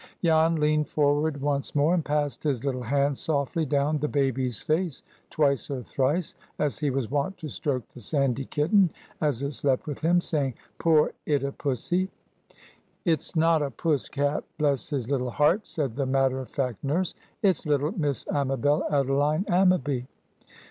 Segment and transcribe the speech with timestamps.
[0.23, 5.03] Jan leaned forward once more, and passed his little hand softly down the baby's face
[5.29, 8.89] twice or thrice, as he was wont to stroke the sandy kitten,
[9.21, 12.09] as it slept with him, saying, "Poor itta pussy!"
[13.05, 17.13] "It's not a puss cat, bless his little heart!" said the matter of fact nurse.
[17.43, 20.07] "It's little Miss Amabel Adeline Ammaby."